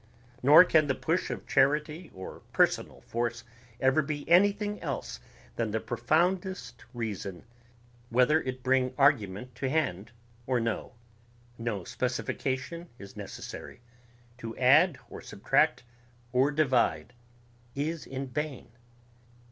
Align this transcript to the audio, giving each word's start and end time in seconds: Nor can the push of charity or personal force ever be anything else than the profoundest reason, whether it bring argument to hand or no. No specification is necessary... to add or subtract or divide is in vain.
Nor 0.41 0.63
can 0.65 0.87
the 0.87 0.95
push 0.95 1.29
of 1.29 1.45
charity 1.45 2.09
or 2.15 2.39
personal 2.53 3.01
force 3.01 3.43
ever 3.79 4.01
be 4.01 4.27
anything 4.27 4.81
else 4.81 5.19
than 5.57 5.69
the 5.69 5.79
profoundest 5.79 6.85
reason, 6.91 7.43
whether 8.09 8.41
it 8.41 8.63
bring 8.63 8.95
argument 8.97 9.53
to 9.53 9.69
hand 9.69 10.11
or 10.47 10.59
no. 10.59 10.93
No 11.59 11.83
specification 11.83 12.89
is 12.97 13.15
necessary... 13.15 13.79
to 14.39 14.57
add 14.57 14.97
or 15.07 15.21
subtract 15.21 15.83
or 16.33 16.49
divide 16.49 17.13
is 17.75 18.07
in 18.07 18.25
vain. 18.25 18.69